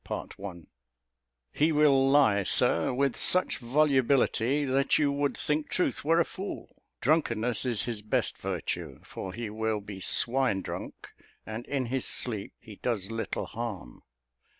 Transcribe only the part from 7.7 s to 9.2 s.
his best virtue;